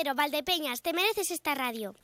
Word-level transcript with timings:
0, 0.00 0.14
Valdepeñas, 0.14 0.80
te 0.80 0.92
mereces 0.92 1.32
esta 1.32 1.56
radio. 1.56 1.94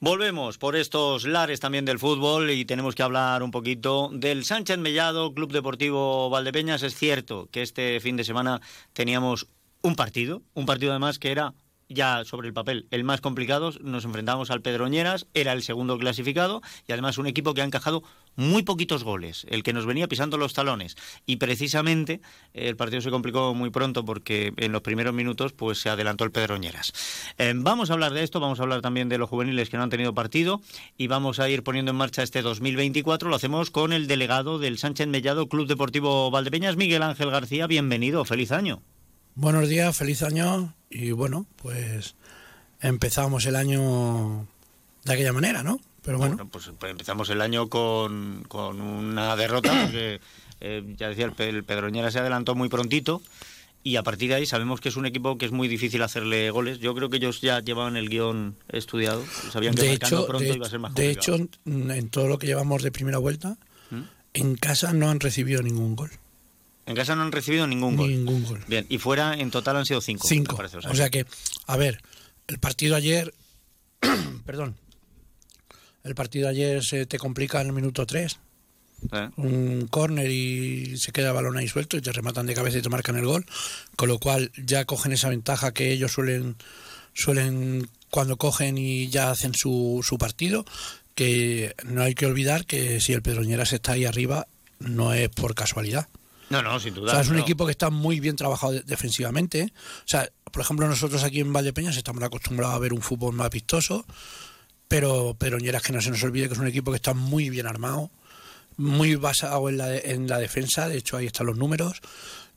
Volvemos 0.00 0.58
por 0.58 0.76
estos 0.76 1.24
lares 1.24 1.60
también 1.60 1.86
del 1.86 1.98
fútbol 1.98 2.50
y 2.50 2.66
tenemos 2.66 2.94
que 2.94 3.02
hablar 3.02 3.42
un 3.42 3.50
poquito 3.50 4.10
del 4.12 4.44
Sánchez 4.44 4.76
Mellado, 4.76 5.32
Club 5.32 5.50
Deportivo 5.50 6.28
Valdepeñas. 6.28 6.82
Es 6.82 6.94
cierto 6.94 7.48
que 7.50 7.62
este 7.62 8.00
fin 8.00 8.16
de 8.16 8.24
semana 8.24 8.60
teníamos 8.92 9.46
un 9.80 9.96
partido, 9.96 10.42
un 10.52 10.66
partido 10.66 10.92
además 10.92 11.18
que 11.18 11.32
era 11.32 11.54
ya 11.88 12.22
sobre 12.26 12.48
el 12.48 12.54
papel 12.54 12.86
el 12.90 13.02
más 13.02 13.22
complicado. 13.22 13.72
Nos 13.80 14.04
enfrentamos 14.04 14.50
al 14.50 14.60
Pedroñeras, 14.60 15.26
era 15.32 15.54
el 15.54 15.62
segundo 15.62 15.96
clasificado 15.96 16.60
y 16.86 16.92
además 16.92 17.16
un 17.16 17.26
equipo 17.26 17.54
que 17.54 17.62
ha 17.62 17.64
encajado 17.64 18.02
muy 18.38 18.62
poquitos 18.62 19.02
goles, 19.02 19.44
el 19.50 19.64
que 19.64 19.72
nos 19.72 19.84
venía 19.84 20.06
pisando 20.06 20.38
los 20.38 20.54
talones. 20.54 20.96
Y 21.26 21.36
precisamente 21.36 22.20
el 22.54 22.76
partido 22.76 23.02
se 23.02 23.10
complicó 23.10 23.52
muy 23.52 23.70
pronto 23.70 24.04
porque 24.04 24.54
en 24.56 24.70
los 24.70 24.80
primeros 24.82 25.12
minutos 25.12 25.52
pues 25.52 25.80
se 25.80 25.90
adelantó 25.90 26.22
el 26.22 26.30
Pedroñeras. 26.30 26.92
Eh, 27.36 27.52
vamos 27.56 27.90
a 27.90 27.94
hablar 27.94 28.12
de 28.12 28.22
esto, 28.22 28.38
vamos 28.38 28.60
a 28.60 28.62
hablar 28.62 28.80
también 28.80 29.08
de 29.08 29.18
los 29.18 29.28
juveniles 29.28 29.68
que 29.68 29.76
no 29.76 29.82
han 29.82 29.90
tenido 29.90 30.14
partido 30.14 30.60
y 30.96 31.08
vamos 31.08 31.40
a 31.40 31.50
ir 31.50 31.64
poniendo 31.64 31.90
en 31.90 31.96
marcha 31.96 32.22
este 32.22 32.40
2024. 32.42 33.28
Lo 33.28 33.34
hacemos 33.34 33.72
con 33.72 33.92
el 33.92 34.06
delegado 34.06 34.60
del 34.60 34.78
Sánchez 34.78 35.08
Mellado 35.08 35.48
Club 35.48 35.66
Deportivo 35.66 36.30
Valdepeñas, 36.30 36.76
Miguel 36.76 37.02
Ángel 37.02 37.32
García. 37.32 37.66
Bienvenido, 37.66 38.24
feliz 38.24 38.52
año. 38.52 38.82
Buenos 39.34 39.68
días, 39.68 39.96
feliz 39.96 40.22
año 40.22 40.74
y 40.90 41.10
bueno, 41.10 41.46
pues 41.56 42.14
empezamos 42.80 43.46
el 43.46 43.56
año 43.56 44.46
de 45.04 45.12
aquella 45.12 45.32
manera, 45.32 45.62
¿no? 45.62 45.80
Pero 46.02 46.18
bueno. 46.18 46.48
pues, 46.48 46.70
pues, 46.78 46.90
empezamos 46.90 47.28
el 47.30 47.40
año 47.40 47.68
con, 47.68 48.44
con 48.48 48.80
una 48.80 49.36
derrota, 49.36 49.70
porque 49.84 50.20
eh, 50.60 50.94
ya 50.96 51.08
decía, 51.08 51.30
el, 51.38 51.64
Pedroñera 51.64 52.10
se 52.10 52.18
adelantó 52.18 52.54
muy 52.54 52.68
prontito 52.68 53.22
y 53.84 53.96
a 53.96 54.02
partir 54.02 54.30
de 54.30 54.36
ahí 54.36 54.46
sabemos 54.46 54.80
que 54.80 54.88
es 54.88 54.96
un 54.96 55.06
equipo 55.06 55.38
que 55.38 55.46
es 55.46 55.52
muy 55.52 55.68
difícil 55.68 56.02
hacerle 56.02 56.50
goles. 56.50 56.78
Yo 56.78 56.94
creo 56.94 57.10
que 57.10 57.18
ellos 57.18 57.40
ya 57.40 57.60
llevaban 57.60 57.96
el 57.96 58.08
guion 58.08 58.56
estudiado, 58.68 59.24
sabían 59.52 59.74
que 59.74 59.82
de 59.82 59.92
hecho, 59.92 60.26
pronto 60.26 60.52
iba 60.52 60.66
a 60.66 60.70
ser 60.70 60.78
más 60.78 60.94
De 60.94 61.10
hecho, 61.10 61.36
en 61.36 62.08
todo 62.10 62.28
lo 62.28 62.38
que 62.38 62.46
llevamos 62.46 62.82
de 62.82 62.90
primera 62.90 63.18
vuelta, 63.18 63.56
¿Mm? 63.90 64.02
en 64.34 64.56
casa 64.56 64.92
no 64.92 65.10
han 65.10 65.20
recibido 65.20 65.62
ningún 65.62 65.94
gol. 65.94 66.10
En 66.86 66.96
casa 66.96 67.14
no 67.14 67.22
han 67.22 67.32
recibido 67.32 67.66
ningún 67.66 67.96
gol. 67.96 68.08
Ningún 68.08 68.44
gol. 68.44 68.64
Bien, 68.66 68.86
y 68.88 68.96
fuera 68.96 69.34
en 69.34 69.50
total 69.50 69.76
han 69.76 69.86
sido 69.86 70.00
cinco. 70.00 70.26
Cinco. 70.26 70.56
o, 70.56 70.94
sea. 70.94 71.10
que, 71.10 71.26
a 71.66 71.76
ver, 71.76 72.00
el 72.46 72.58
partido 72.58 72.96
ayer, 72.96 73.34
perdón, 74.46 74.74
el 76.08 76.14
partido 76.14 76.48
ayer 76.48 76.82
se 76.82 77.06
te 77.06 77.18
complica 77.18 77.60
en 77.60 77.68
el 77.68 77.72
minuto 77.72 78.06
tres. 78.06 78.38
Eh. 79.12 79.28
Un 79.36 79.86
córner 79.88 80.30
y 80.30 80.96
se 80.96 81.12
queda 81.12 81.32
balón 81.32 81.56
ahí 81.56 81.68
suelto 81.68 81.96
y 81.96 82.00
te 82.00 82.10
rematan 82.12 82.46
de 82.46 82.54
cabeza 82.54 82.78
y 82.78 82.82
te 82.82 82.88
marcan 82.88 83.16
el 83.16 83.26
gol. 83.26 83.46
Con 83.96 84.08
lo 84.08 84.18
cual 84.18 84.50
ya 84.56 84.84
cogen 84.84 85.12
esa 85.12 85.28
ventaja 85.28 85.72
que 85.72 85.92
ellos 85.92 86.12
suelen, 86.12 86.56
suelen 87.14 87.88
cuando 88.10 88.36
cogen 88.36 88.78
y 88.78 89.08
ya 89.08 89.30
hacen 89.30 89.54
su, 89.54 90.00
su 90.02 90.18
partido. 90.18 90.64
Que 91.14 91.74
no 91.84 92.02
hay 92.02 92.14
que 92.14 92.26
olvidar 92.26 92.64
que 92.64 93.00
si 93.00 93.12
el 93.12 93.22
Pedroñeras 93.22 93.72
está 93.72 93.92
ahí 93.92 94.04
arriba, 94.04 94.46
no 94.78 95.12
es 95.12 95.28
por 95.28 95.54
casualidad. 95.54 96.08
No, 96.50 96.62
no, 96.62 96.80
sin 96.80 96.94
duda. 96.94 97.10
O 97.10 97.14
sea, 97.14 97.20
es 97.20 97.28
un 97.28 97.38
equipo 97.38 97.66
que 97.66 97.72
está 97.72 97.90
muy 97.90 98.20
bien 98.20 98.36
trabajado 98.36 98.72
defensivamente. 98.72 99.72
O 99.74 100.08
sea, 100.08 100.30
por 100.50 100.62
ejemplo, 100.62 100.88
nosotros 100.88 101.22
aquí 101.24 101.40
en 101.40 101.52
Valdepeñas 101.52 101.96
estamos 101.96 102.22
acostumbrados 102.22 102.74
a 102.74 102.78
ver 102.78 102.92
un 102.92 103.02
fútbol 103.02 103.34
más 103.34 103.50
vistoso, 103.50 104.06
pero, 104.88 105.36
pero 105.38 105.58
es 105.58 105.82
que 105.82 105.92
no 105.92 106.00
se 106.00 106.10
nos 106.10 106.22
olvide 106.22 106.48
que 106.48 106.54
es 106.54 106.60
un 106.60 106.66
equipo 106.66 106.90
que 106.90 106.96
está 106.96 107.14
muy 107.14 107.50
bien 107.50 107.66
armado, 107.66 108.10
muy 108.76 109.16
basado 109.16 109.68
en 109.68 109.78
la, 109.78 109.96
en 109.96 110.28
la 110.28 110.38
defensa, 110.38 110.88
de 110.88 110.98
hecho 110.98 111.16
ahí 111.16 111.26
están 111.26 111.46
los 111.46 111.56
números, 111.56 112.00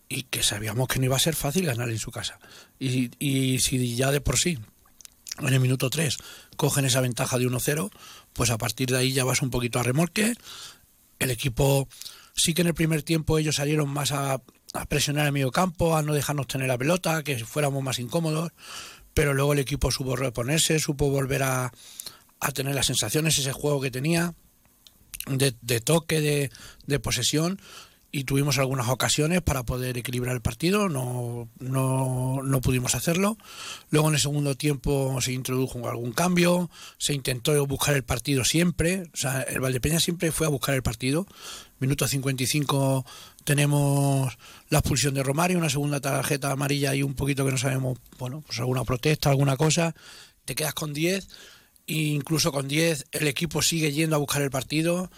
y 0.09 0.23
que 0.23 0.43
sabíamos 0.43 0.87
que 0.87 0.99
no 0.99 1.05
iba 1.05 1.15
a 1.15 1.19
ser 1.19 1.35
fácil 1.35 1.65
ganar 1.65 1.89
en 1.89 1.99
su 1.99 2.11
casa. 2.11 2.39
Y, 2.79 3.11
y 3.19 3.59
si 3.59 3.95
ya 3.95 4.11
de 4.11 4.21
por 4.21 4.37
sí, 4.37 4.57
en 5.39 5.53
el 5.53 5.59
minuto 5.59 5.89
3, 5.89 6.17
cogen 6.57 6.85
esa 6.85 7.01
ventaja 7.01 7.37
de 7.37 7.47
1-0, 7.47 7.91
pues 8.33 8.49
a 8.49 8.57
partir 8.57 8.89
de 8.89 8.97
ahí 8.97 9.13
ya 9.13 9.23
vas 9.23 9.41
un 9.41 9.49
poquito 9.49 9.79
a 9.79 9.83
remolque, 9.83 10.33
el 11.19 11.31
equipo 11.31 11.87
Sí 12.33 12.53
que 12.53 12.61
en 12.61 12.67
el 12.67 12.73
primer 12.73 13.03
tiempo 13.03 13.37
ellos 13.37 13.57
salieron 13.57 13.89
más 13.89 14.11
a, 14.11 14.41
presionar 14.87 15.25
el 15.25 15.31
medio 15.31 15.51
campo, 15.51 15.95
a 15.95 16.01
no 16.01 16.13
dejarnos 16.13 16.47
tener 16.47 16.67
la 16.67 16.77
pelota, 16.77 17.23
que 17.23 17.37
fuéramos 17.45 17.83
más 17.83 17.99
incómodos, 17.99 18.51
pero 19.13 19.33
luego 19.33 19.53
el 19.53 19.59
equipo 19.59 19.91
supo 19.91 20.15
reponerse, 20.15 20.79
supo 20.79 21.09
volver 21.09 21.43
a, 21.43 21.71
tener 22.49 22.73
las 22.73 22.87
sensaciones, 22.87 23.37
ese 23.37 23.53
juego 23.53 23.79
que 23.79 23.91
tenía 23.91 24.33
de, 25.27 25.81
toque, 25.81 26.49
de, 26.87 26.99
posesión, 26.99 27.61
y 28.11 28.25
tuvimos 28.25 28.57
algunas 28.57 28.89
ocasiones 28.89 29.41
para 29.41 29.63
poder 29.63 29.97
equilibrar 29.97 30.35
el 30.35 30.41
partido, 30.41 30.89
no, 30.89 31.47
no, 31.59 32.41
no, 32.43 32.61
pudimos 32.61 32.93
hacerlo. 32.93 33.37
Luego 33.89 34.09
en 34.09 34.15
el 34.15 34.19
segundo 34.19 34.55
tiempo 34.55 35.21
se 35.21 35.31
introdujo 35.31 35.87
algún 35.87 36.11
cambio, 36.11 36.69
se 36.97 37.13
intentó 37.13 37.65
buscar 37.65 37.95
el 37.95 38.03
partido 38.03 38.43
siempre, 38.43 39.03
o 39.13 39.17
sea, 39.17 39.43
el 39.43 39.61
Valdepeña 39.61 40.01
siempre 40.01 40.33
fue 40.33 40.45
a 40.45 40.49
buscar 40.49 40.75
el 40.75 40.83
partido. 40.83 41.25
Minuto 41.79 42.05
55 42.05 43.05
tenemos 43.45 44.37
la 44.69 44.79
expulsión 44.79 45.13
de 45.13 45.23
Romario, 45.23 45.57
una 45.57 45.69
segunda 45.69 46.01
tarjeta 46.01 46.51
amarilla 46.51 46.93
y 46.93 47.03
un 47.03 47.13
poquito 47.13 47.45
que 47.45 47.51
no 47.51 47.57
sabemos, 47.57 47.97
bueno, 48.19 48.41
pues 48.45 48.59
alguna 48.59 48.83
protesta, 48.83 49.29
alguna 49.29 49.55
cosa, 49.55 49.95
te 50.43 50.53
quedas 50.53 50.73
con 50.73 50.93
10 50.93 51.23
e 51.23 51.27
incluso 51.87 52.51
con 52.51 52.67
10 52.67 53.05
el 53.11 53.27
equipo 53.27 53.61
sigue 53.61 53.91
yendo 53.91 54.15
a 54.15 54.19
buscar 54.19 54.41
el 54.41 54.49
partido 54.49 55.09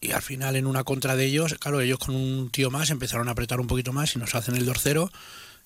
y 0.00 0.12
al 0.12 0.22
final 0.22 0.56
en 0.56 0.66
una 0.66 0.84
contra 0.84 1.16
de 1.16 1.24
ellos, 1.24 1.54
claro, 1.54 1.80
ellos 1.80 1.98
con 1.98 2.14
un 2.14 2.50
tío 2.50 2.70
más 2.70 2.90
empezaron 2.90 3.28
a 3.28 3.32
apretar 3.32 3.60
un 3.60 3.66
poquito 3.66 3.92
más 3.92 4.14
y 4.14 4.18
nos 4.18 4.34
hacen 4.34 4.54
el 4.54 4.66
2-0 4.66 5.10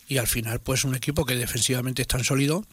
y 0.08 0.18
al 0.18 0.26
final 0.26 0.60
pues 0.60 0.84
un 0.84 0.94
equipo 0.94 1.24
que 1.24 1.36
defensivamente 1.36 2.02
es 2.02 2.08
tan 2.08 2.24
sólido 2.24 2.64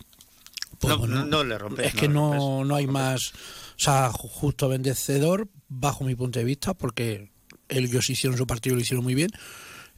pues, 0.79 0.97
no, 0.97 1.43
le 1.43 1.57
rompe 1.57 1.87
es 1.87 1.93
que 1.93 2.07
no, 2.07 2.63
no 2.63 2.75
hay 2.75 2.87
más 2.87 3.33
o 3.33 3.79
sea 3.79 4.09
justo 4.11 4.69
vencedor 4.69 5.47
bajo 5.67 6.03
mi 6.03 6.15
punto 6.15 6.39
de 6.39 6.45
vista 6.45 6.73
porque 6.73 7.31
ellos 7.67 8.09
hicieron 8.09 8.37
su 8.37 8.47
partido 8.47 8.75
lo 8.75 8.81
hicieron 8.81 9.03
muy 9.03 9.15
bien 9.15 9.29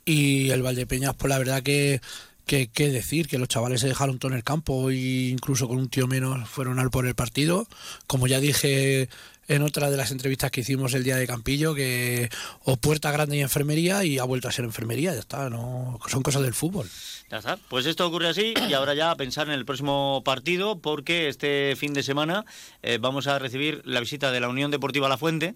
y 0.03 0.49
el 0.49 0.61
Valdepeñas 0.61 1.15
pues 1.15 1.29
la 1.29 1.37
verdad 1.37 1.63
que 1.63 2.01
que, 2.45 2.69
decir 2.89 3.27
que 3.27 3.37
los 3.37 3.47
chavales 3.47 3.81
se 3.81 3.87
dejaron 3.87 4.19
todo 4.19 4.31
en 4.31 4.37
el 4.37 4.43
campo 4.43 4.89
e 4.89 5.29
incluso 5.29 5.67
con 5.67 5.77
un 5.77 5.89
tío 5.89 6.07
menos 6.07 6.49
fueron 6.49 6.79
al 6.79 6.89
por 6.89 7.07
el 7.07 7.15
partido 7.15 7.67
como 8.07 8.27
ya 8.27 8.39
dije 8.39 9.09
en 9.47 9.63
otra 9.63 9.89
de 9.89 9.97
las 9.97 10.11
entrevistas 10.11 10.49
que 10.49 10.61
hicimos 10.61 10.93
el 10.93 11.03
día 11.03 11.17
de 11.17 11.27
Campillo, 11.27 11.75
que 11.75 12.29
o 12.63 12.77
puerta 12.77 13.11
grande 13.11 13.35
y 13.35 13.41
enfermería 13.41 14.05
y 14.05 14.17
ha 14.17 14.23
vuelto 14.23 14.47
a 14.47 14.51
ser 14.51 14.63
enfermería, 14.63 15.13
ya 15.13 15.19
está, 15.19 15.49
no 15.49 15.99
son 16.07 16.23
cosas 16.23 16.43
del 16.43 16.53
fútbol. 16.53 16.87
Ya 17.29 17.37
está, 17.37 17.57
pues 17.69 17.85
esto 17.85 18.07
ocurre 18.07 18.29
así 18.29 18.53
y 18.69 18.73
ahora 18.73 18.93
ya 18.93 19.11
a 19.11 19.15
pensar 19.17 19.47
en 19.47 19.53
el 19.53 19.65
próximo 19.65 20.21
partido 20.23 20.79
porque 20.79 21.27
este 21.27 21.75
fin 21.75 21.93
de 21.93 22.01
semana 22.01 22.45
eh, 22.81 22.97
vamos 23.01 23.27
a 23.27 23.39
recibir 23.39 23.81
la 23.83 23.99
visita 23.99 24.31
de 24.31 24.39
la 24.39 24.47
Unión 24.47 24.71
Deportiva 24.71 25.09
La 25.09 25.17
Fuente, 25.17 25.55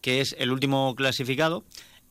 que 0.00 0.22
es 0.22 0.34
el 0.38 0.50
último 0.50 0.94
clasificado. 0.94 1.64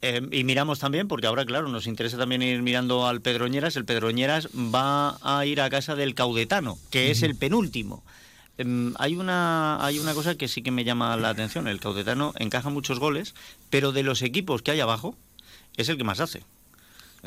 Eh, 0.06 0.22
y 0.31 0.44
miramos 0.44 0.80
también, 0.80 1.08
porque 1.08 1.28
ahora, 1.28 1.46
claro, 1.46 1.69
nos 1.69 1.88
interesa 1.88 2.18
también 2.18 2.41
ir 2.41 2.62
mirando 2.62 3.08
al 3.08 3.22
Pedroñeras. 3.22 3.78
El 3.78 3.86
Pedroñeras 3.86 4.50
va 4.53 5.18
a 5.22 5.46
ir 5.46 5.62
a 5.62 5.69
casa 5.69 5.96
del 5.96 6.14
Caudetano, 6.14 6.78
que 6.91 7.09
es 7.09 7.24
el 7.24 7.38
penúltimo. 7.38 8.03
Em, 8.58 8.94
hay, 9.00 9.16
una, 9.16 9.84
hay 9.84 10.00
una 10.00 10.13
cosa 10.13 10.36
que 10.36 10.50
sí 10.50 10.62
que 10.62 10.72
me 10.72 10.84
llama 10.84 11.16
la 11.16 11.30
atención. 11.30 11.69
El 11.69 11.80
Caudetano 11.80 12.34
encaja 12.38 12.69
muchos 12.69 13.00
goles, 13.00 13.34
pero 13.69 13.94
de 13.94 14.03
los 14.03 14.24
equipos 14.24 14.62
que 14.62 14.72
hay 14.72 14.81
abajo 14.81 15.16
es 15.78 15.88
el 15.88 15.97
que 15.97 16.03
más 16.03 16.19
hace. 16.19 16.44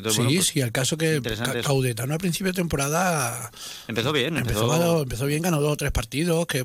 Sí, 0.09 0.21
pues, 0.23 0.45
sí, 0.45 0.59
el 0.59 0.71
caso 0.71 0.97
que 0.97 1.21
Caudetano 1.63 2.13
al 2.13 2.19
principio 2.19 2.51
de 2.51 2.57
temporada 2.57 3.51
empezó 3.87 4.11
bien, 4.11 4.37
empezó, 4.37 5.01
empezó, 5.01 5.25
bien, 5.25 5.41
ganó 5.41 5.59
dos 5.59 5.73
o 5.73 5.77
tres 5.77 5.91
partidos, 5.91 6.45
que 6.45 6.63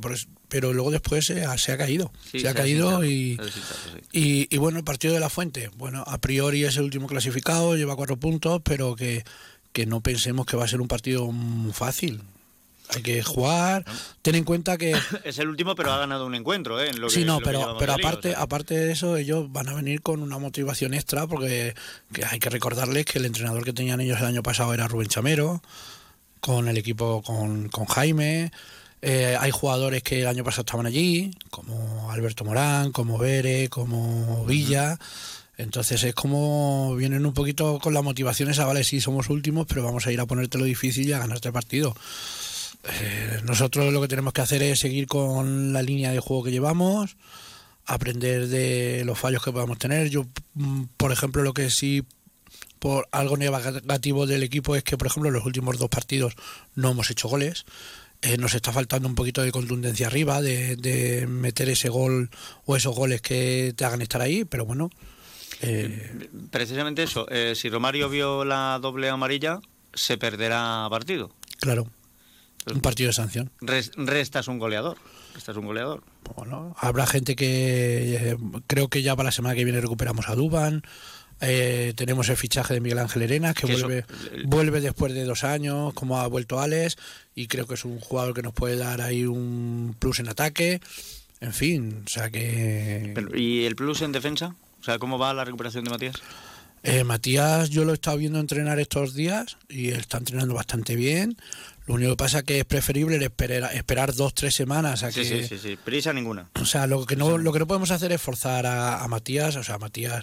pero 0.48 0.72
luego 0.72 0.91
después 0.91 1.25
se 1.25 1.44
ha, 1.44 1.56
caído, 1.78 2.12
se, 2.31 2.47
ha 2.47 2.54
caído 2.54 3.04
y, 3.04 3.38
y, 4.12 4.56
bueno, 4.59 4.78
el 4.78 4.84
partido 4.84 5.15
de 5.15 5.20
la 5.20 5.31
Fuente, 5.31 5.70
bueno, 5.76 6.04
a 6.06 6.19
priori 6.19 6.65
es 6.65 6.76
el 6.76 6.84
último 6.84 7.06
clasificado, 7.06 7.75
lleva 7.75 7.97
cuatro 7.97 8.19
puntos, 8.19 8.60
pero 8.62 8.94
que, 8.94 9.25
que 9.72 9.87
no 9.87 10.03
pensemos 10.03 10.44
que 10.44 10.56
va 10.56 10.64
a 10.64 10.69
ser 10.69 10.82
un 10.82 10.88
partido 10.88 11.31
fácil 11.72 12.20
hay 12.88 13.03
que 13.03 13.22
jugar. 13.22 13.84
Ten 14.22 14.34
en 14.34 14.44
cuenta 14.44 14.76
que. 14.76 14.93
Es 15.25 15.38
el 15.38 15.49
último, 15.49 15.75
pero 15.75 15.93
ha 15.93 15.99
ganado 15.99 16.26
un 16.26 16.34
encuentro, 16.34 16.81
¿eh? 16.81 16.90
sí, 17.08 17.25
no, 17.25 17.40
pero, 17.40 17.76
pero 17.79 17.94
aparte, 17.94 18.34
aparte 18.37 18.75
de 18.75 18.93
eso, 18.93 19.17
ellos 19.17 19.50
van 19.50 19.69
a 19.69 19.75
venir 19.75 20.02
con 20.02 20.23
una 20.23 20.38
motivación 20.38 20.94
extra, 20.94 21.26
porque 21.26 21.75
hay 22.29 22.38
que 22.38 22.50
recordarles 22.50 23.05
que 23.05 23.19
el 23.19 23.26
entrenador 23.26 23.64
que 23.64 23.73
tenían 23.73 24.00
ellos 24.00 24.19
el 24.20 24.26
año 24.26 24.43
pasado 24.43 24.75
era 24.75 24.88
Rubén 24.88 25.08
Chamero, 25.08 25.62
con 26.40 26.69
el 26.69 26.76
equipo 26.76 27.23
con, 27.23 27.69
con 27.69 27.87
Jaime. 27.87 28.50
Eh, 29.05 29.37
hay 29.38 29.50
jugadores 29.50 30.02
que 30.05 30.20
el 30.20 30.28
año 30.28 30.44
pasado 30.44 30.62
estaban 30.62 30.87
allí, 30.87 31.32
como 31.50 32.11
Alberto 32.12 32.44
Morán, 32.44 32.93
como 32.93 33.19
Bere, 33.19 33.69
como 33.69 34.44
Villa. 34.46 34.96
Entonces 35.56 36.02
es 36.05 36.14
como 36.14 36.94
vienen 36.96 37.26
un 37.26 37.35
poquito 37.35 37.78
con 37.81 37.94
la 37.94 38.02
motivación 38.02 38.49
esa, 38.49 38.64
vale, 38.64 38.85
sí, 38.85 39.00
somos 39.00 39.28
últimos, 39.28 39.67
pero 39.67 39.82
vamos 39.82 40.06
a 40.06 40.12
ir 40.12 40.20
a 40.20 40.26
ponerte 40.26 40.56
lo 40.56 40.64
difícil 40.64 41.08
y 41.08 41.12
a 41.12 41.19
ganar 41.19 41.37
este 41.37 41.52
partido. 41.52 41.94
Eh, 42.84 43.40
nosotros 43.44 43.93
lo 43.93 44.00
que 44.00 44.08
tenemos 44.08 44.32
que 44.32 44.40
hacer 44.40 44.62
es 44.62 44.81
seguir 44.81 45.06
con 45.06 45.73
la 45.73 45.82
línea 45.82 46.11
de 46.11 46.20
juego 46.20 46.44
que 46.44 46.50
llevamos, 46.50 47.17
aprender 47.87 48.49
de 48.49 49.05
los 49.05 49.19
fallos 49.19 49.43
que 49.43 49.52
podamos 49.52 49.79
tener. 49.79 50.08
Yo, 50.11 50.26
mm, 50.55 50.84
por 50.96 51.12
ejemplo, 51.12 51.43
lo 51.43 51.55
que 51.55 51.70
sí 51.70 52.02
por 52.79 53.08
algo 53.12 53.37
negativo 53.37 54.26
del 54.26 54.43
equipo 54.43 54.75
es 54.75 54.82
que, 54.82 54.99
por 54.99 55.06
ejemplo, 55.06 55.29
en 55.29 55.34
los 55.34 55.46
últimos 55.46 55.79
dos 55.79 55.88
partidos 55.88 56.34
no 56.75 56.90
hemos 56.90 57.11
hecho 57.11 57.29
goles 57.29 57.64
eh, 58.25 58.37
nos 58.38 58.55
está 58.55 58.73
faltando 58.73 59.08
un 59.08 59.17
poquito 59.17 59.43
de 59.43 59.50
contundencia 59.50 60.06
arriba, 60.06 60.40
de, 60.40 60.76
de 60.76 61.26
meter 61.26 61.69
ese 61.69 61.88
gol 61.88 62.31
o 62.67 62.76
esos 62.76 62.94
goles 62.94 63.20
que 63.20 63.75
te 63.76 63.85
hagan 63.85 64.00
estar 64.00 64.20
ahí, 64.20 64.44
pero 64.44 64.64
bueno. 64.64 64.90
eh, 65.61 66.28
Precisamente 66.52 67.02
eso, 67.02 67.26
eh, 67.31 67.55
si 67.56 67.69
Romario 67.69 68.08
vio 68.08 68.44
la 68.44 68.78
doble 68.81 69.08
amarilla, 69.08 69.58
se 69.93 70.19
perderá 70.19 70.87
partido. 70.88 71.32
claro, 71.58 71.88
un 72.73 72.81
partido 72.81 73.09
de 73.09 73.12
sanción. 73.14 73.50
Res- 73.61 73.93
restas 73.97 74.49
un 74.49 74.59
goleador. 74.59 74.97
Restas 75.35 75.56
un 75.56 75.64
goleador. 75.67 76.03
Bueno, 76.37 76.75
habrá 76.79 77.06
gente 77.06 77.35
que 77.37 78.17
eh, 78.32 78.37
creo 78.67 78.88
que 78.88 79.03
ya 79.03 79.17
para 79.17 79.29
la 79.29 79.32
semana 79.32 79.55
que 79.55 79.64
viene 79.64 79.81
recuperamos 79.81 80.29
a 80.29 80.35
Duban. 80.35 80.82
Eh, 81.44 81.93
tenemos 81.97 82.29
el 82.29 82.37
fichaje 82.37 82.75
de 82.75 82.81
Miguel 82.81 83.00
Ángel 83.00 83.23
Arenas 83.25 83.55
que 83.56 83.67
Que 83.67 83.73
eso- 83.73 83.87
vuelve, 83.88 84.05
el- 84.32 84.47
vuelve 84.47 84.81
después 84.81 85.12
de 85.12 85.25
dos 85.25 85.43
años, 85.43 85.93
como 85.94 86.20
ha 86.20 86.26
vuelto 86.29 86.61
Alex, 86.61 86.97
y 87.35 87.49
creo 87.49 87.67
que 87.67 87.75
es 87.75 87.85
un 87.85 87.99
jugador 87.99 88.32
que 88.32 88.43
nos 88.43 88.53
puede 88.53 88.76
dar 88.76 89.00
ahí 89.00 89.25
un 89.26 89.97
plus 89.99 90.20
en 90.20 90.29
ataque. 90.29 90.81
En 91.41 91.53
fin, 91.53 92.03
o 92.06 92.09
sea 92.09 92.31
que 92.31 93.11
Pero, 93.12 93.37
¿Y 93.37 93.64
el 93.64 93.75
plus 93.75 94.03
en 94.03 94.12
defensa? 94.12 94.55
O 94.81 94.85
sea, 94.85 95.00
¿cómo 95.00 95.19
va 95.19 95.35
la 95.35 95.44
recuperación 95.44 95.82
de 95.82 95.91
Matías? 95.91 96.14
Eh, 96.84 97.05
Matías, 97.05 97.70
yo 97.70 97.84
lo 97.84 97.93
he 97.93 97.94
estado 97.94 98.17
viendo 98.17 98.40
entrenar 98.40 98.81
estos 98.81 99.14
días 99.14 99.56
y 99.69 99.90
está 99.90 100.19
entrenando 100.19 100.55
bastante 100.55 100.96
bien. 100.96 101.37
Lo 101.87 101.94
único 101.94 102.11
que 102.12 102.17
pasa 102.17 102.38
es 102.38 102.44
que 102.44 102.58
es 102.61 102.64
preferible 102.64 103.23
esperar, 103.25 103.75
esperar 103.75 104.14
dos, 104.14 104.34
tres 104.34 104.55
semanas 104.55 105.02
a 105.02 105.11
Sí, 105.11 105.20
que, 105.20 105.26
sí, 105.26 105.49
sí, 105.49 105.58
sí. 105.58 105.76
Prisa 105.76 106.12
ninguna. 106.12 106.49
O 106.61 106.64
sea, 106.64 106.87
lo 106.87 107.05
que 107.06 107.17
no, 107.17 107.38
lo 107.38 107.52
que 107.52 107.58
no 107.58 107.67
podemos 107.67 107.90
hacer 107.90 108.12
es 108.12 108.20
forzar 108.20 108.67
a, 108.67 109.02
a 109.02 109.08
Matías. 109.08 109.56
O 109.56 109.64
sea, 109.64 109.79
Matías 109.79 110.23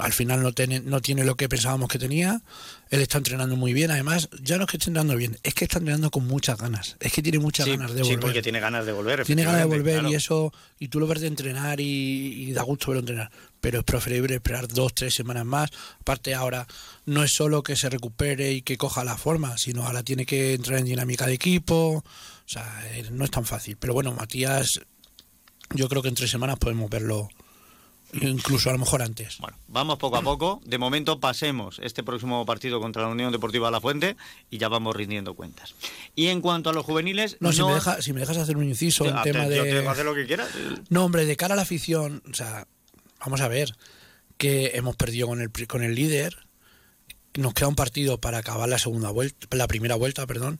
al 0.00 0.12
final 0.12 0.42
no 0.42 0.52
tiene, 0.52 0.80
no 0.80 1.00
tiene 1.00 1.24
lo 1.24 1.36
que 1.36 1.48
pensábamos 1.48 1.88
que 1.88 1.98
tenía. 1.98 2.42
Él 2.90 3.00
está 3.02 3.18
entrenando 3.18 3.56
muy 3.56 3.72
bien. 3.72 3.90
Además, 3.90 4.28
ya 4.42 4.56
no 4.56 4.64
es 4.64 4.70
que 4.70 4.76
esté 4.76 4.90
entrenando 4.90 5.16
bien, 5.16 5.38
es 5.42 5.54
que 5.54 5.64
está 5.64 5.78
entrenando 5.78 6.10
con 6.10 6.26
muchas 6.26 6.58
ganas. 6.58 6.96
Es 7.00 7.12
que 7.12 7.22
tiene 7.22 7.38
muchas 7.38 7.64
Sí, 7.66 7.70
ganas 7.72 7.92
de 7.92 7.98
sí, 8.02 8.10
volver. 8.10 8.20
porque 8.20 8.42
tiene 8.42 8.60
ganas 8.60 8.86
de 8.86 8.92
volver. 8.92 9.24
Tiene 9.24 9.44
ganas 9.44 9.60
de 9.60 9.66
volver 9.66 9.94
claro. 10.00 10.10
y 10.10 10.14
eso, 10.14 10.52
y 10.78 10.88
tú 10.88 10.98
lo 11.00 11.06
ves 11.06 11.20
de 11.20 11.26
entrenar 11.28 11.80
y, 11.80 11.84
y 12.48 12.52
da 12.52 12.62
gusto 12.62 12.88
verlo 12.88 13.00
entrenar. 13.00 13.30
Pero 13.60 13.78
es 13.78 13.84
preferible 13.84 14.34
esperar 14.34 14.68
dos, 14.68 14.94
tres 14.94 15.14
semanas 15.14 15.44
más. 15.44 15.70
Aparte 16.00 16.34
ahora 16.34 16.66
no 17.04 17.22
es 17.22 17.32
solo 17.32 17.62
que 17.62 17.76
se 17.76 17.88
recupere 17.88 18.52
y 18.52 18.62
que 18.62 18.76
coja 18.76 19.04
la 19.04 19.16
forma, 19.16 19.56
sino 19.58 19.84
ahora 19.86 20.02
tiene 20.02 20.26
que 20.26 20.54
entrar 20.54 20.78
en 20.78 20.84
dinámica 20.86 21.26
de 21.26 21.34
equipo. 21.34 22.04
O 22.04 22.48
sea, 22.48 22.82
eh, 22.92 23.06
no 23.10 23.24
es 23.24 23.30
tan 23.30 23.44
fácil. 23.44 23.76
Pero 23.76 23.92
bueno, 23.94 24.12
Matías, 24.12 24.80
yo 25.74 25.88
creo 25.88 26.02
que 26.02 26.08
en 26.08 26.14
tres 26.14 26.30
semanas 26.30 26.58
podemos 26.58 26.88
verlo, 26.88 27.28
incluso 28.12 28.70
a 28.70 28.72
lo 28.72 28.78
mejor 28.78 29.02
antes. 29.02 29.38
Bueno, 29.38 29.56
vamos 29.68 29.98
poco 29.98 30.16
a 30.16 30.22
poco. 30.22 30.60
De 30.64 30.78
momento 30.78 31.20
pasemos 31.20 31.78
este 31.82 32.02
próximo 32.02 32.44
partido 32.46 32.80
contra 32.80 33.02
la 33.02 33.08
Unión 33.08 33.32
Deportiva 33.32 33.70
La 33.70 33.80
Fuente 33.80 34.16
y 34.50 34.58
ya 34.58 34.68
vamos 34.68 34.94
rindiendo 34.96 35.34
cuentas. 35.34 35.74
Y 36.14 36.28
en 36.28 36.40
cuanto 36.40 36.70
a 36.70 36.72
los 36.72 36.84
juveniles... 36.84 37.36
No, 37.40 37.52
si, 37.52 37.62
me 37.62 37.72
deja- 37.74 38.00
si 38.02 38.12
me 38.12 38.20
dejas 38.20 38.36
hacer 38.38 38.56
un 38.56 38.64
inciso 38.64 39.04
en 39.06 39.20
tema 39.22 39.44
yo 39.48 39.64
de... 39.64 39.86
hacer 39.86 40.04
lo 40.04 40.14
que 40.14 40.26
quieras. 40.26 40.48
No, 40.88 41.04
hombre, 41.04 41.24
de 41.26 41.36
cara 41.36 41.54
a 41.54 41.56
la 41.56 41.62
afición, 41.62 42.22
o 42.30 42.34
sea, 42.34 42.66
vamos 43.20 43.40
a 43.40 43.48
ver 43.48 43.76
que 44.38 44.72
hemos 44.74 44.96
perdido 44.96 45.26
con 45.26 45.40
el, 45.40 45.50
con 45.66 45.82
el 45.82 45.94
líder, 45.94 46.36
nos 47.34 47.54
queda 47.54 47.68
un 47.68 47.74
partido 47.74 48.18
para 48.20 48.38
acabar 48.38 48.68
la 48.68 48.78
segunda 48.78 49.10
vuelta, 49.10 49.46
la 49.56 49.66
primera 49.66 49.94
vuelta, 49.94 50.26
perdón, 50.26 50.58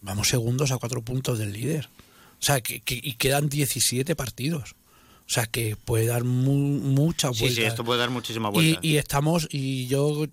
vamos 0.00 0.28
segundos 0.28 0.70
a 0.72 0.78
cuatro 0.78 1.02
puntos 1.02 1.38
del 1.38 1.52
líder. 1.52 1.88
O 2.40 2.42
sea, 2.46 2.60
que, 2.60 2.80
que- 2.80 3.00
y 3.02 3.14
quedan 3.14 3.48
17 3.48 4.14
partidos. 4.16 4.74
O 5.26 5.30
sea, 5.34 5.46
que 5.46 5.76
puede 5.76 6.06
dar 6.06 6.22
mu- 6.24 6.52
muchas 6.80 7.36
Sí, 7.36 7.44
vueltas. 7.44 7.62
sí, 7.64 7.68
esto 7.68 7.84
puede 7.84 8.00
dar 8.00 8.10
muchísimas 8.10 8.50
y, 8.50 8.54
vueltas. 8.54 8.84
y 8.84 8.96
estamos, 8.98 9.48
y 9.50 9.86
yo 9.86 10.26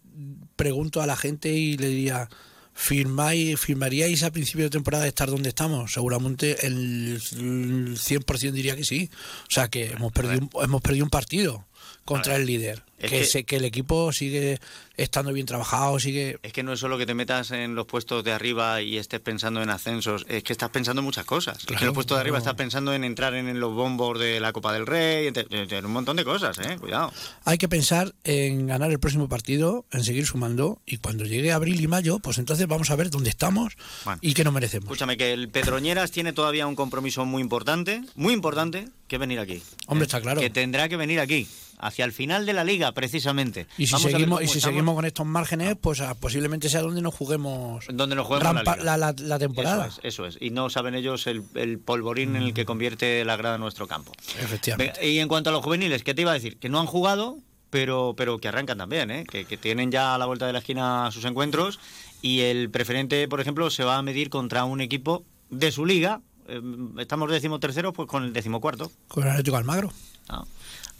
pregunto 0.58 1.02
a 1.02 1.06
la 1.08 1.16
gente 1.16 1.54
y 1.54 1.78
le 1.78 1.88
diría, 1.88 2.30
¿firmáis, 2.74 3.60
¿firmaríais 3.60 4.24
a 4.24 4.32
principio 4.32 4.66
de 4.66 4.70
temporada 4.70 5.04
de 5.04 5.10
estar 5.10 5.30
donde 5.30 5.50
estamos? 5.50 5.94
Seguramente 5.94 6.66
el 6.68 7.20
100% 7.22 8.52
diría 8.52 8.76
que 8.76 8.84
sí. 8.84 9.10
O 9.48 9.52
sea 9.52 9.70
que 9.70 9.88
hemos 9.92 10.12
perdido, 10.12 10.50
hemos 10.62 10.82
perdido 10.82 11.06
un 11.06 11.10
partido 11.10 11.66
contra 12.06 12.36
el 12.36 12.46
líder. 12.46 12.84
Es 12.98 13.10
Que, 13.10 13.18
que- 13.20 13.26
se- 13.26 13.44
que 13.46 13.56
el 13.56 13.66
equipo 13.66 14.12
sigue 14.14 14.60
estando 14.96 15.34
bien 15.34 15.48
trabajado, 15.48 16.00
sigue... 16.00 16.38
Es 16.44 16.54
que 16.54 16.62
no 16.62 16.74
es 16.74 16.80
solo 16.80 17.00
que 17.00 17.08
te 17.08 17.16
metas 17.16 17.50
en 17.50 17.74
los 17.74 17.88
puestos 17.88 18.24
de 18.24 18.32
arriba 18.32 18.82
y 18.84 18.98
estés 18.98 19.20
pensando 19.20 19.64
en 19.64 19.72
ascensos, 19.72 20.24
es 20.30 20.44
que 20.44 20.54
estás 20.54 20.70
pensando 20.70 21.00
en 21.00 21.06
muchas 21.06 21.26
cosas. 21.26 21.58
Es 21.60 21.66
que 21.66 21.74
en 21.76 21.86
los 21.86 21.96
puestos 21.96 22.18
de 22.18 22.22
arriba 22.22 22.38
estás 22.38 22.54
pensando 22.54 22.94
en 22.94 23.04
entrar 23.04 23.34
en, 23.34 23.60
los 23.60 23.74
bombos 23.74 24.20
de 24.20 24.40
la 24.40 24.54
Copa 24.54 24.72
del 24.74 24.86
Rey, 24.86 25.28
en, 25.28 25.34
en 25.74 25.86
un 25.86 25.92
montón 25.92 26.18
de 26.18 26.24
cosas, 26.24 26.60
¿eh? 26.60 26.78
Cuidado. 26.80 27.12
Hay 27.46 27.58
que 27.58 27.68
pensar 27.68 28.14
en 28.24 28.68
ganar 28.68 28.92
el 28.92 29.00
próximo 29.00 29.28
partido, 29.28 29.86
en 29.92 30.04
seguir 30.04 30.28
sumando 30.28 30.80
y 30.86 30.98
cuando 30.98 31.26
llegue 31.26 31.52
abril 31.52 31.82
y 31.82 31.88
mayo, 31.88 32.20
pues 32.20 32.38
entonces 32.38 32.68
vamos 32.68 32.92
a 32.92 32.96
ver 32.96 33.10
dónde 33.10 33.32
estamos 33.32 33.76
Bueno. 34.06 34.20
y 34.22 34.36
qué 34.36 34.44
nos 34.44 34.54
merecemos. 34.54 34.86
Escúchame, 34.86 35.18
que 35.18 35.34
el 35.34 35.50
Pedroñeras 35.50 36.12
tiene 36.12 36.34
todavía 36.34 36.68
un 36.68 36.76
compromiso 36.76 37.26
muy 37.26 37.42
importante, 37.42 38.04
muy 38.14 38.34
importante, 38.36 38.88
que 39.08 39.18
venir 39.18 39.40
aquí. 39.40 39.64
Hombre, 39.88 40.04
¿Eh? 40.04 40.08
está 40.08 40.22
claro. 40.22 40.40
Que 40.40 40.50
tendrá 40.52 40.88
que 40.88 40.98
venir 40.98 41.20
aquí, 41.20 41.48
hacia 41.82 42.06
el 42.06 42.14
final 42.14 42.46
de 42.46 42.54
la 42.54 42.64
liga, 42.64 42.92
precisamente. 42.94 43.68
Y 43.78 43.88
si 43.88 43.94
Vamos 43.94 44.12
seguimos, 44.12 44.42
y 44.42 44.48
si 44.48 44.58
estamos. 44.60 44.74
seguimos 44.74 44.96
con 44.96 45.06
estos 45.06 45.26
márgenes, 45.26 45.76
pues 45.82 46.00
ah, 46.02 46.16
posiblemente 46.16 46.70
sea 46.70 46.82
donde 46.82 47.02
nos 47.02 47.14
juguemos 47.14 47.86
Donde 47.92 48.16
nos 48.16 48.26
juguemos 48.28 48.54
la 48.54 48.62
rampa- 48.64 48.78
liga. 48.78 48.98
la, 48.98 48.98
la- 49.12 49.16
la 49.18 49.40
temporada. 49.40 49.88
Eso 49.88 50.00
es, 50.04 50.06
eso 50.14 50.26
es. 50.26 50.38
Y 50.40 50.52
no 50.52 50.70
saben 50.70 50.96
ellos 50.96 51.28
el, 51.28 51.44
el 51.56 51.80
polvorín 51.80 52.36
en 52.36 52.44
el 52.44 52.54
que 52.54 52.66
convierte 52.66 53.26
la 53.26 53.36
grada 53.36 53.56
en 53.56 53.62
nuestro 53.62 53.88
campo. 53.88 54.12
Efectivamente. 54.40 55.06
Y 55.08 55.20
en 55.20 55.28
cuanto 55.28 55.50
a 55.50 55.54
los 55.54 55.64
juveniles, 55.64 56.04
¿qué 56.04 56.14
te 56.14 56.22
iba 56.22 56.32
a 56.32 56.36
decir? 56.36 56.58
Que 56.58 56.70
no 56.70 56.80
han 56.80 56.86
jugado, 56.86 57.38
pero, 57.70 58.14
pero 58.16 58.38
que 58.38 58.48
arrancan 58.48 58.78
también, 58.78 59.10
¿eh? 59.12 59.26
que, 59.30 59.46
que 59.46 59.58
tienen 59.58 59.92
ya 59.92 60.14
a 60.16 60.18
la 60.18 60.26
vuelta 60.26 60.46
de 60.48 60.54
la 60.54 60.60
esquina 60.60 61.10
sus 61.12 61.26
encuentros. 61.26 61.80
Y 62.22 62.42
el 62.42 62.70
preferente, 62.70 63.28
por 63.28 63.42
ejemplo, 63.42 63.70
se 63.72 63.84
va 63.84 63.98
a 63.98 64.02
medir 64.04 64.30
contra 64.30 64.64
un 64.66 64.82
equipo 64.82 65.24
de 65.50 65.72
su 65.72 65.86
liga. 65.86 66.22
Eh, 66.48 66.62
Estamos 67.00 67.32
decimoterceros, 67.32 67.94
pues 67.94 68.08
con 68.08 68.24
el 68.24 68.34
decimocuarto. 68.34 68.92
Con 69.08 69.24
el 69.24 69.30
Atlético 69.30 69.58
Almagro. 69.58 69.92
¿no? 70.30 70.48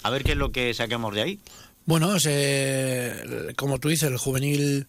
A 0.04 0.10
ver 0.10 0.24
qué 0.24 0.32
es 0.32 0.38
lo 0.38 0.52
que 0.52 0.74
saquemos 0.74 1.14
de 1.14 1.22
ahí. 1.22 1.40
Bueno, 1.86 2.20
se- 2.20 3.54
como 3.56 3.80
tú 3.80 3.90
dices, 3.90 4.10
el 4.10 4.18
juvenil 4.18 4.88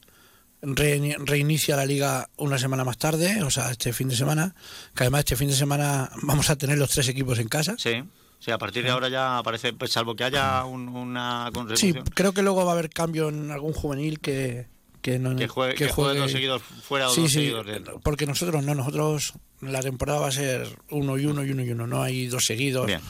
re- 0.63 1.17
reinicia 1.21 1.77
la 1.77 1.87
liga 1.87 2.29
una 2.37 2.59
semana 2.59 2.85
más 2.85 2.99
tarde, 2.99 3.43
o 3.43 3.51
sea, 3.51 3.71
este 3.71 3.93
fin 3.93 4.09
de 4.09 4.17
semana, 4.17 4.55
que 4.95 5.05
además 5.05 5.21
este 5.21 5.37
fin 5.37 5.49
de 5.49 5.55
semana 5.57 6.11
vamos 6.23 6.51
a 6.51 6.57
tener 6.57 6.79
los 6.79 6.91
tres 6.91 7.09
equipos 7.09 7.39
en 7.39 7.49
casa. 7.49 7.75
Sí. 7.79 8.03
Sí, 8.39 8.51
a 8.51 8.59
partir 8.59 8.83
de 8.83 8.91
ahora 8.91 9.09
ya 9.09 9.39
aparece, 9.39 9.73
pues 9.73 9.93
salvo 9.93 10.17
que 10.17 10.25
haya 10.25 10.65
un- 10.65 10.89
una 10.89 11.49
Sí, 11.77 11.95
creo 12.15 12.33
que 12.33 12.43
luego 12.43 12.65
va 12.65 12.73
a 12.73 12.75
haber 12.75 12.91
cambio 12.91 13.29
en 13.29 13.53
algún 13.53 13.73
juvenil 13.73 14.19
que, 14.19 14.67
que 15.01 15.21
no 15.21 15.37
que 15.37 15.47
juegue, 15.47 15.75
que 15.77 15.89
juegue 15.89 16.19
dos 16.19 16.33
seguidos 16.33 16.61
fuera 16.63 17.09
o 17.09 17.15
Sí, 17.15 17.21
dos 17.23 17.31
sí, 17.31 17.35
seguidos 17.39 17.65
dentro. 17.67 18.01
porque 18.01 18.27
nosotros 18.27 18.65
no, 18.65 18.75
nosotros 18.75 19.35
la 19.61 19.81
temporada 19.81 20.19
va 20.19 20.27
a 20.27 20.33
ser 20.33 20.67
uno 20.91 21.17
y 21.19 21.27
uno 21.27 21.45
y 21.45 21.53
uno 21.53 21.63
y 21.63 21.71
uno, 21.71 21.87
no 21.87 22.03
hay 22.03 22.27
dos 22.27 22.45
seguidos. 22.45 22.87
Bien. 22.87 23.01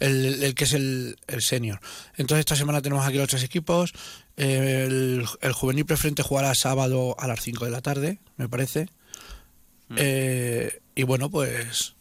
El, 0.00 0.42
el 0.42 0.54
que 0.54 0.64
es 0.64 0.72
el, 0.72 1.16
el 1.28 1.42
senior. 1.42 1.80
Entonces 2.16 2.40
esta 2.40 2.56
semana 2.56 2.82
tenemos 2.82 3.06
aquí 3.06 3.18
los 3.18 3.28
tres 3.28 3.44
equipos. 3.44 3.92
El, 4.36 5.24
el 5.40 5.52
juvenil 5.52 5.84
preferente 5.84 6.22
jugará 6.22 6.54
sábado 6.54 7.14
a 7.18 7.28
las 7.28 7.40
5 7.40 7.66
de 7.66 7.70
la 7.70 7.82
tarde, 7.82 8.18
me 8.36 8.48
parece. 8.48 8.88
Mm. 9.88 9.96
Eh, 9.98 10.80
y 10.94 11.02
bueno, 11.02 11.30
pues 11.30 11.94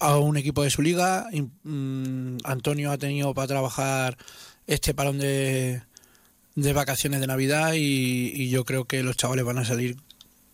a 0.00 0.18
un 0.18 0.36
equipo 0.36 0.62
de 0.62 0.70
su 0.70 0.82
liga. 0.82 1.28
mm, 1.62 2.38
Antonio 2.44 2.90
ha 2.90 2.98
tenido 2.98 3.32
para 3.32 3.46
trabajar 3.46 4.18
este 4.66 4.94
parón 4.94 5.18
de, 5.18 5.82
de 6.56 6.72
vacaciones 6.72 7.20
de 7.20 7.26
Navidad 7.26 7.74
y, 7.74 8.32
y 8.34 8.50
yo 8.50 8.64
creo 8.64 8.86
que 8.86 9.02
los 9.02 9.16
chavales 9.16 9.44
van 9.44 9.58
a 9.58 9.64
salir 9.64 9.96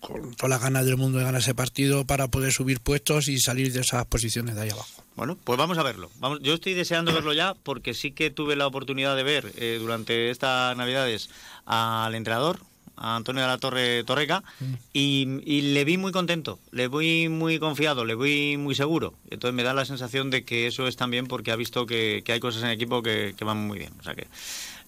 con 0.01 0.35
todas 0.35 0.51
las 0.51 0.61
ganas 0.61 0.85
del 0.85 0.97
mundo 0.97 1.19
de 1.19 1.25
ganar 1.25 1.41
ese 1.41 1.55
partido 1.55 2.07
para 2.07 2.29
poder 2.29 2.53
subir 2.53 2.81
puestos 2.81 3.29
y 3.29 3.41
salir 3.41 3.73
de 3.73 3.81
esas 3.81 4.05
posiciones 4.07 4.55
de 4.55 4.63
ahí 4.63 4.71
abajo. 4.71 5.06
Bueno, 5.17 5.39
pues 5.43 5.59
vamos 5.59 5.79
a 5.79 5.83
verlo. 5.83 6.11
Vamos, 6.19 6.41
yo 6.43 6.53
estoy 6.53 6.75
deseando 6.75 7.13
verlo 7.13 7.33
ya 7.33 7.55
porque 7.55 7.95
sí 7.95 8.13
que 8.13 8.31
tuve 8.31 8.55
la 8.55 8.67
oportunidad 8.67 9.17
de 9.17 9.23
ver 9.23 9.51
eh, 9.57 9.79
durante 9.81 10.31
estas 10.31 10.77
Navidades 10.77 11.31
al 11.65 12.15
entrenador, 12.15 12.61
a 12.97 13.17
Antonio 13.17 13.41
de 13.41 13.49
la 13.49 13.57
Torre 13.57 14.05
Torreca, 14.05 14.45
y, 14.93 15.41
y 15.45 15.73
le 15.73 15.85
vi 15.85 15.97
muy 15.97 16.13
contento, 16.13 16.59
le 16.71 16.89
vi 16.89 17.31
muy 17.31 17.59
confiado, 17.59 18.05
le 18.05 18.15
vi 18.15 18.59
muy 18.59 18.75
seguro. 18.75 19.15
Entonces 19.31 19.55
me 19.55 19.63
da 19.63 19.73
la 19.73 19.87
sensación 19.87 20.31
de 20.31 20.45
que 20.45 20.67
eso 20.67 20.87
es 20.87 20.97
también 20.97 21.27
porque 21.27 21.51
ha 21.51 21.57
visto 21.57 21.87
que, 21.87 22.23
que 22.25 22.33
hay 22.33 22.41
cosas 22.41 22.63
en 22.63 22.69
el 22.69 22.75
equipo 22.75 23.03
que, 23.03 23.35
que 23.37 23.45
van 23.45 23.67
muy 23.67 23.79
bien. 23.79 23.93
O 23.99 24.03
sea 24.03 24.15
que 24.15 24.27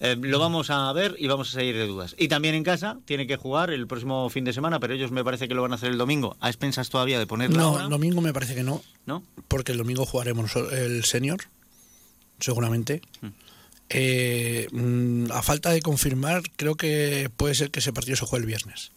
eh, 0.00 0.16
lo 0.20 0.38
vamos 0.38 0.70
a 0.70 0.92
ver 0.92 1.16
y 1.18 1.26
vamos 1.26 1.48
a 1.50 1.52
seguir 1.52 1.76
de 1.76 1.86
dudas. 1.86 2.14
Y 2.18 2.28
también 2.28 2.54
en 2.54 2.62
casa 2.62 2.98
tiene 3.04 3.26
que 3.26 3.36
jugar 3.36 3.70
el 3.70 3.86
próximo 3.86 4.28
fin 4.30 4.44
de 4.44 4.52
semana, 4.52 4.78
pero 4.78 4.94
ellos 4.94 5.10
me 5.10 5.24
parece 5.24 5.48
que 5.48 5.54
lo 5.54 5.62
van 5.62 5.72
a 5.72 5.74
hacer 5.74 5.90
el 5.90 5.98
domingo. 5.98 6.36
¿A 6.40 6.48
expensas 6.48 6.88
todavía 6.88 7.18
de 7.18 7.26
ponerlo 7.26 7.58
No, 7.58 7.80
el 7.80 7.88
domingo 7.88 8.20
me 8.20 8.32
parece 8.32 8.54
que 8.54 8.62
no, 8.62 8.82
¿No? 9.06 9.22
porque 9.48 9.72
el 9.72 9.78
domingo 9.78 10.06
jugaremos 10.06 10.54
el 10.56 11.04
senior, 11.04 11.40
seguramente. 12.38 13.02
Mm. 13.20 13.26
Eh, 13.90 14.68
mm, 14.70 15.32
a 15.32 15.42
falta 15.42 15.70
de 15.70 15.80
confirmar, 15.80 16.42
creo 16.56 16.76
que 16.76 17.30
puede 17.36 17.54
ser 17.54 17.70
que 17.70 17.80
ese 17.80 17.92
partido 17.92 18.16
se 18.16 18.26
juegue 18.26 18.42
el 18.42 18.46
viernes. 18.46 18.92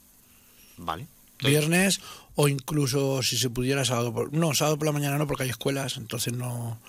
Vale. 0.77 1.07
Viernes 1.43 2.01
o 2.35 2.47
incluso 2.47 3.23
si 3.23 3.37
se 3.37 3.49
pudiera 3.49 3.85
sábado 3.85 4.13
por... 4.13 4.33
No, 4.33 4.53
sábado 4.53 4.77
por 4.77 4.85
la 4.85 4.91
mañana 4.91 5.17
no 5.17 5.25
porque 5.25 5.43
hay 5.43 5.49
escuelas, 5.49 5.97
entonces 5.97 6.33
no... 6.33 6.79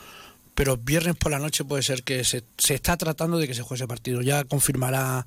Pero 0.55 0.77
viernes 0.77 1.17
por 1.17 1.33
la 1.33 1.39
noche 1.39 1.65
puede 1.65 1.83
ser 1.83 2.03
que 2.03 2.25
se, 2.25 2.45
se 2.59 2.75
está 2.75 2.97
tratando 2.97 3.39
de 3.39 3.49
que 3.49 3.55
se 3.55 3.63
juegue 3.63 3.83
ese 3.83 3.89
partido. 3.89 4.21
Ya 4.23 4.45
confirmará 4.45 5.27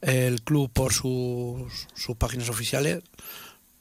el 0.00 0.42
club 0.42 0.70
por 0.72 0.92
sus, 0.92 1.88
sus 1.94 2.16
páginas 2.16 2.48
oficiales 2.48 3.02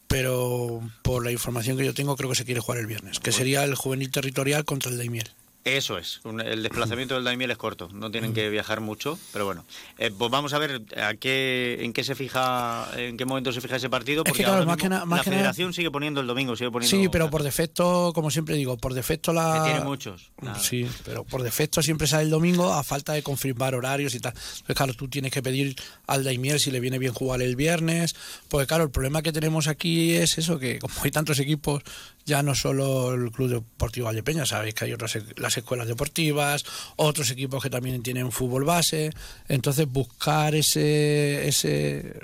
pero 0.08 0.82
por 1.02 1.24
la 1.24 1.32
información 1.32 1.78
que 1.78 1.86
yo 1.86 1.94
tengo 1.94 2.16
creo 2.16 2.30
que 2.30 2.36
se 2.36 2.46
quiere 2.46 2.62
jugar 2.62 2.80
el 2.80 2.86
viernes, 2.86 3.20
que 3.20 3.32
sería 3.32 3.64
el 3.64 3.76
juvenil 3.76 4.12
territorial 4.12 4.64
contra 4.64 4.92
el 4.92 4.98
Daimiel. 4.98 5.30
Eso 5.66 5.98
es, 5.98 6.20
un- 6.24 6.42
el 6.42 6.62
desplazamiento 6.62 7.16
del 7.16 7.24
Daimiel 7.24 7.50
es 7.50 7.58
corto, 7.58 7.90
no 7.92 8.12
tienen 8.12 8.36
que 8.36 8.52
viajar 8.52 8.82
mucho, 8.82 9.18
pero 9.34 9.46
bueno. 9.46 9.66
Eh, 9.98 10.12
pues 10.16 10.30
vamos 10.30 10.54
a 10.54 10.60
ver 10.60 10.84
a 10.96 11.16
qué, 11.16 11.80
en 11.82 11.92
qué 11.92 12.04
se 12.04 12.14
fija, 12.14 12.88
en 12.96 13.18
qué 13.18 13.26
momento 13.26 13.52
se 13.52 13.62
fija 13.62 13.78
ese 13.78 13.90
partido, 13.90 14.24
que, 14.24 14.30
porque 14.30 14.44
claro, 14.44 14.60
ahora 14.60 14.66
más 14.68 14.78
mismo 14.78 14.84
que 14.84 14.90
na- 14.90 15.06
más 15.06 15.18
la 15.18 15.24
que 15.24 15.30
nada- 15.32 15.40
federación 15.42 15.74
sigue 15.74 15.90
poniendo 15.90 16.22
el 16.22 16.28
domingo, 16.28 16.56
sigue 16.56 16.70
poniendo... 16.70 16.96
Sí, 16.96 17.10
pero 17.10 17.32
por 17.32 17.42
defecto, 17.42 18.12
como 18.14 18.30
siempre 18.30 18.56
digo, 18.58 18.78
por 18.78 18.94
defecto 18.94 19.34
la... 19.34 19.64
Que 19.64 19.72
tiene 19.72 19.84
muchos. 19.86 20.30
Nada. 20.40 20.60
Sí, 20.60 20.88
pero 21.04 21.24
por 21.24 21.42
defecto 21.42 21.82
siempre 21.82 22.06
sale 22.06 22.26
el 22.26 22.30
domingo 22.30 22.72
a 22.72 22.84
falta 22.84 23.14
de 23.14 23.24
confirmar 23.24 23.74
horarios 23.74 24.14
y 24.14 24.20
tal. 24.20 24.34
Entonces, 24.34 24.76
claro, 24.76 24.94
tú 24.94 25.08
tienes 25.08 25.32
que 25.32 25.42
pedir 25.42 25.76
al 26.06 26.24
Daimiel 26.24 26.60
si 26.60 26.70
le 26.70 26.80
viene 26.80 27.00
bien 27.00 27.12
jugar 27.14 27.42
el 27.42 27.56
viernes. 27.56 28.16
Porque, 28.50 28.68
claro, 28.68 28.84
el 28.84 28.92
problema 28.92 29.24
que 29.24 29.32
tenemos 29.32 29.68
aquí 29.68 30.14
es 30.14 30.38
eso, 30.38 30.60
que 30.60 30.78
como 30.78 30.94
hay 31.02 31.10
tantos 31.10 31.40
equipos, 31.40 31.82
ya 32.26 32.42
no 32.42 32.56
solo 32.56 33.14
el 33.14 33.32
Club 33.32 33.50
Deportivo 33.50 34.06
Valdepeña, 34.06 34.46
sabéis 34.46 34.74
que 34.74 34.86
hay 34.86 34.94
otras, 34.94 35.16
e- 35.16 35.24
las 35.38 35.56
escuelas 35.58 35.88
deportivas, 35.88 36.66
otros 36.96 37.30
equipos 37.30 37.62
que 37.62 37.70
también 37.70 38.02
tienen 38.02 38.32
fútbol 38.32 38.66
base. 38.66 39.12
Entonces, 39.48 39.88
buscar 39.88 40.56
ese, 40.56 41.48
ese 41.48 42.20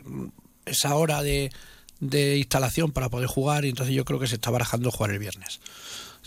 esa 0.65 0.95
hora 0.95 1.21
de, 1.21 1.51
de 1.99 2.37
instalación 2.37 2.91
para 2.91 3.09
poder 3.09 3.27
jugar, 3.27 3.65
y 3.65 3.69
entonces 3.69 3.93
yo 3.93 4.05
creo 4.05 4.19
que 4.19 4.27
se 4.27 4.35
está 4.35 4.49
barajando 4.49 4.91
jugar 4.91 5.11
el 5.11 5.19
viernes. 5.19 5.59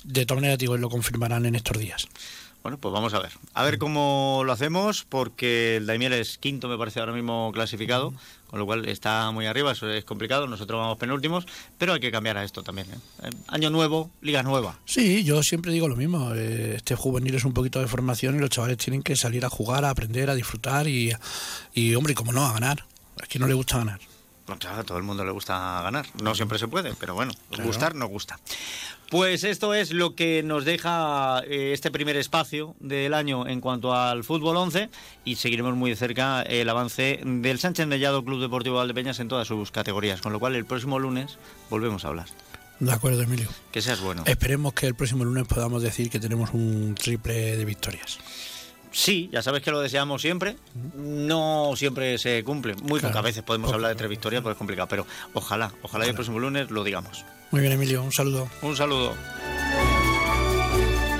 De 0.04 0.26
todas 0.26 0.40
maneras, 0.42 0.58
digo, 0.58 0.76
lo 0.76 0.88
confirmarán 0.90 1.46
en 1.46 1.54
estos 1.54 1.78
días. 1.78 2.06
Bueno, 2.64 2.78
pues 2.78 2.94
vamos 2.94 3.12
a 3.12 3.18
ver. 3.20 3.30
A 3.52 3.62
ver 3.62 3.76
cómo 3.76 4.40
lo 4.46 4.50
hacemos, 4.50 5.04
porque 5.06 5.76
el 5.76 5.84
Daimiel 5.86 6.14
es 6.14 6.38
quinto, 6.38 6.66
me 6.66 6.78
parece, 6.78 6.98
ahora 6.98 7.12
mismo 7.12 7.50
clasificado, 7.52 8.14
con 8.46 8.58
lo 8.58 8.64
cual 8.64 8.88
está 8.88 9.30
muy 9.32 9.44
arriba, 9.44 9.72
eso 9.72 9.86
es 9.90 10.02
complicado, 10.06 10.46
nosotros 10.46 10.80
vamos 10.80 10.96
penúltimos, 10.96 11.44
pero 11.76 11.92
hay 11.92 12.00
que 12.00 12.10
cambiar 12.10 12.38
a 12.38 12.42
esto 12.42 12.62
también. 12.62 12.86
¿eh? 12.90 12.96
Eh, 13.24 13.30
Año 13.48 13.68
nuevo, 13.68 14.10
liga 14.22 14.42
nueva. 14.42 14.78
Sí, 14.86 15.24
yo 15.24 15.42
siempre 15.42 15.72
digo 15.72 15.88
lo 15.88 15.96
mismo. 15.96 16.32
eh, 16.34 16.72
Este 16.76 16.94
juvenil 16.96 17.34
es 17.34 17.44
un 17.44 17.52
poquito 17.52 17.80
de 17.80 17.86
formación 17.86 18.34
y 18.36 18.38
los 18.38 18.48
chavales 18.48 18.78
tienen 18.78 19.02
que 19.02 19.14
salir 19.14 19.44
a 19.44 19.50
jugar, 19.50 19.84
a 19.84 19.90
aprender, 19.90 20.30
a 20.30 20.34
disfrutar 20.34 20.88
y, 20.88 21.12
y 21.74 21.94
hombre, 21.96 22.14
como 22.14 22.32
no, 22.32 22.46
a 22.46 22.54
ganar. 22.54 22.86
A 23.22 23.26
quien 23.26 23.42
no 23.42 23.46
le 23.46 23.52
gusta 23.52 23.76
ganar. 23.76 24.00
A 24.46 24.82
todo 24.84 24.98
el 24.98 25.04
mundo 25.04 25.24
le 25.24 25.30
gusta 25.32 25.80
ganar. 25.82 26.06
No 26.22 26.34
siempre 26.34 26.58
se 26.58 26.68
puede, 26.68 26.94
pero 27.00 27.14
bueno, 27.14 27.32
Claro. 27.50 27.64
gustar 27.64 27.94
nos 27.94 28.08
gusta. 28.10 28.38
Pues 29.10 29.44
esto 29.44 29.74
es 29.74 29.92
lo 29.92 30.14
que 30.14 30.42
nos 30.42 30.64
deja 30.64 31.40
eh, 31.46 31.72
este 31.72 31.90
primer 31.90 32.16
espacio 32.16 32.74
del 32.80 33.14
año 33.14 33.46
en 33.46 33.60
cuanto 33.60 33.94
al 33.94 34.24
fútbol 34.24 34.56
11 34.56 34.90
y 35.24 35.36
seguiremos 35.36 35.74
muy 35.76 35.90
de 35.90 35.96
cerca 35.96 36.42
el 36.42 36.68
avance 36.68 37.20
del 37.24 37.58
Sánchez 37.58 37.86
Mellado 37.86 38.24
Club 38.24 38.40
Deportivo 38.40 38.76
Valdepeñas 38.76 39.20
en 39.20 39.28
todas 39.28 39.46
sus 39.48 39.70
categorías, 39.70 40.20
con 40.20 40.32
lo 40.32 40.40
cual 40.40 40.56
el 40.56 40.64
próximo 40.64 40.98
lunes 40.98 41.38
volvemos 41.70 42.04
a 42.04 42.08
hablar. 42.08 42.26
De 42.80 42.92
acuerdo, 42.92 43.22
Emilio. 43.22 43.48
Que 43.72 43.80
seas 43.80 44.00
bueno. 44.00 44.24
Esperemos 44.26 44.72
que 44.74 44.86
el 44.86 44.94
próximo 44.94 45.24
lunes 45.24 45.46
podamos 45.46 45.82
decir 45.82 46.10
que 46.10 46.18
tenemos 46.18 46.50
un 46.52 46.94
triple 46.98 47.56
de 47.56 47.64
victorias. 47.64 48.18
Sí, 48.96 49.28
ya 49.32 49.42
sabes 49.42 49.60
que 49.60 49.72
lo 49.72 49.80
deseamos 49.80 50.22
siempre. 50.22 50.56
No 50.94 51.72
siempre 51.76 52.16
se 52.16 52.44
cumple. 52.44 52.74
Muy 52.76 53.00
Claro. 53.00 53.08
pocas 53.12 53.24
veces 53.24 53.42
podemos 53.42 53.66
Poco. 53.66 53.74
hablar 53.74 53.90
de 53.90 53.96
tres 53.96 54.08
victorias, 54.08 54.40
porque 54.40 54.52
es 54.52 54.58
complicado. 54.58 54.86
Pero 54.88 55.04
ojalá, 55.32 55.72
ojalá, 55.82 56.06
y 56.06 56.10
el 56.10 56.14
próximo 56.14 56.38
lunes 56.38 56.70
lo 56.70 56.84
digamos. 56.84 57.24
Muy 57.50 57.60
bien, 57.60 57.72
Emilio, 57.72 58.02
un 58.04 58.12
saludo. 58.12 58.48
Un 58.62 58.76
saludo. 58.76 59.14